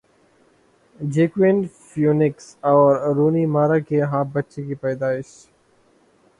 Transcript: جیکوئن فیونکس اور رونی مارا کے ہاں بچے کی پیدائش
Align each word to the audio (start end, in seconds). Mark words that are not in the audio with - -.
جیکوئن 0.99 1.57
فیونکس 1.87 2.45
اور 2.69 2.85
رونی 3.15 3.45
مارا 3.53 3.77
کے 3.87 4.01
ہاں 4.11 4.23
بچے 4.33 4.61
کی 4.67 4.75
پیدائش 4.83 5.27